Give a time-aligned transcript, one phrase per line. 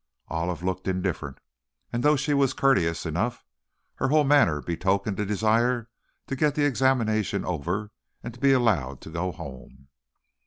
[0.29, 1.37] Olive looked indifferent,
[1.93, 3.45] and though she was courteous enough,
[3.97, 5.91] her whole manner betokened a desire
[6.25, 7.91] to get the examination over
[8.23, 9.89] and to be allowed to go home.